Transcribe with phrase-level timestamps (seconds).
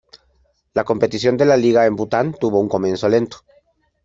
[0.73, 3.37] La competición de la liga en Bhután tuvo un comienzo lento.